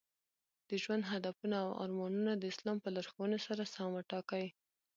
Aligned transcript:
د 0.67 0.69
ژوند 0.83 1.03
هدفونه 1.11 1.55
او 1.65 1.69
ارمانونه 1.83 2.31
د 2.37 2.43
اسلام 2.53 2.77
په 2.81 2.89
لارښوونو 2.95 3.37
سره 3.47 3.63
سم 3.73 3.89
وټاکئ. 3.93 4.45